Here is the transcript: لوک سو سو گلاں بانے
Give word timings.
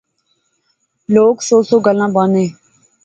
لوک 1.13 1.37
سو 1.47 1.57
سو 1.69 1.77
گلاں 1.85 2.11
بانے 2.15 2.45